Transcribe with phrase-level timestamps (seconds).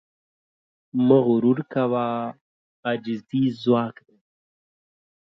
[1.07, 2.05] مه غرور کوه،
[2.85, 4.17] عاجزي ځواک دی.